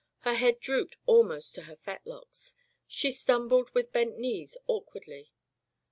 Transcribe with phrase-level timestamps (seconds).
[0.21, 2.55] Her head drooped almost to her fetlocks.
[2.87, 5.31] She stumbled with bent knees awkwardly.